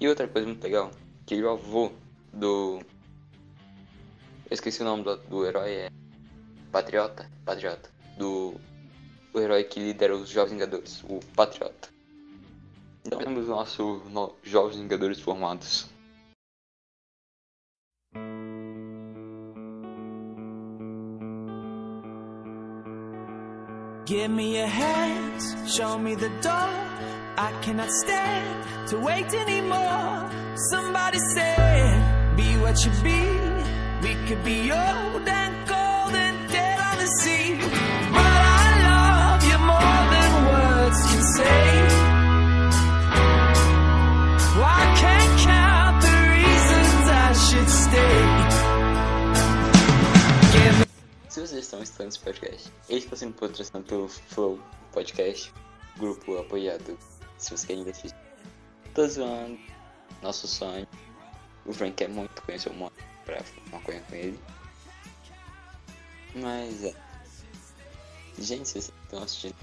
[0.00, 0.90] E outra coisa muito legal,
[1.24, 1.92] que ele é o avô
[2.32, 2.80] do.
[4.50, 5.90] Eu esqueci o nome do, do herói, é.
[6.72, 7.30] Patriota?
[7.44, 7.90] Patriota.
[8.18, 8.60] Do.
[9.32, 11.93] O herói que lidera os Jovens Vingadores, o Patriota.
[13.06, 15.86] Então temos o nosso no, Jovens Vingadores formados.
[24.06, 26.70] Give me your hands, show me the door.
[27.36, 30.30] I cannot stand to wait anymore.
[30.70, 33.44] Somebody said, be what you be.
[34.02, 37.54] We could be old and cold and dead on the sea.
[38.12, 41.83] But I love you more than words can say.
[51.46, 54.58] Vocês estão escutando esse podcast, ele está sendo patrocinado pelo Flow
[54.92, 55.52] Podcast,
[55.96, 56.98] grupo apoiado.
[57.38, 58.12] Se você quer investir,
[58.94, 59.58] tô zoando.
[60.22, 60.86] Nosso sonho.
[61.66, 62.92] O Frank quer muito conhecer o mundo.
[63.24, 63.42] pra
[63.72, 64.38] maconha com ele.
[66.34, 66.94] Mas é.
[68.38, 69.54] Gente, vocês estão assistindo,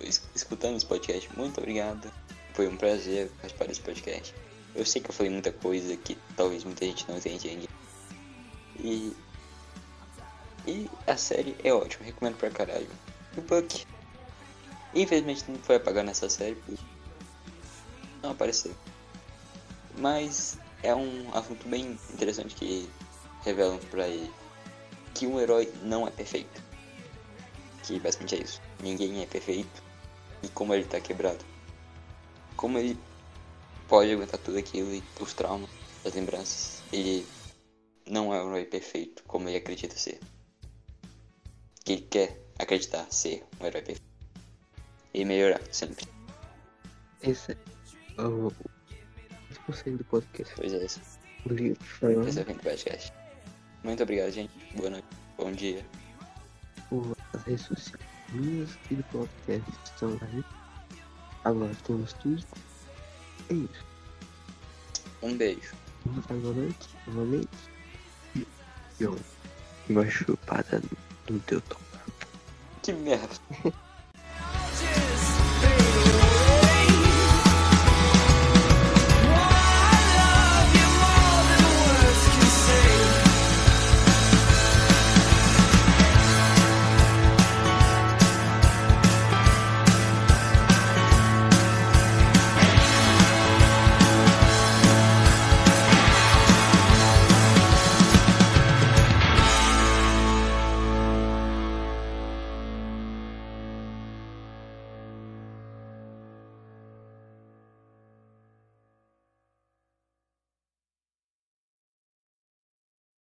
[0.00, 2.10] es- escutando esse podcast, muito obrigado.
[2.54, 4.34] Foi um prazer participar desse podcast.
[4.74, 7.72] Eu sei que eu falei muita coisa que talvez muita gente não tenha entendido.
[8.78, 9.12] E.
[10.66, 12.88] E a série é ótima, recomendo pra caralho.
[13.36, 13.84] E o Buck.
[14.94, 16.82] Infelizmente não foi apagar nessa série, porque
[18.22, 18.74] não apareceu.
[19.98, 22.88] Mas é um assunto bem interessante que
[23.42, 24.32] revelam pra ele
[25.14, 26.62] que um herói não é perfeito.
[27.82, 28.60] Que basicamente é isso.
[28.82, 29.82] Ninguém é perfeito.
[30.42, 31.44] E como ele tá quebrado.
[32.56, 32.98] Como ele
[33.88, 35.70] pode aguentar tudo aquilo e os traumas,
[36.04, 36.82] as lembranças.
[36.92, 37.26] Ele
[38.06, 40.20] não é um herói perfeito como ele acredita ser.
[41.84, 44.02] Que quer acreditar ser um herói perfeito.
[45.12, 46.06] E melhorar sempre.
[47.22, 48.50] Esse é o
[49.68, 50.54] 10% do podcast.
[50.56, 50.78] Pois é
[51.46, 53.12] livro Esse é o fim do podcast.
[53.82, 54.50] Muito obrigado, gente.
[54.74, 55.06] Boa noite.
[55.36, 55.84] Bom dia.
[56.88, 60.44] por as redes sociais minhas e do podcast estão aí.
[61.44, 62.42] Agora temos tudo.
[63.50, 63.84] É isso.
[65.22, 65.74] Um beijo.
[66.06, 67.58] Uma boa noite, novamente.
[68.34, 68.46] E
[69.00, 69.18] eu,
[69.88, 71.03] uma chupada no
[71.46, 71.78] teu tom.
[72.82, 73.36] Que merda.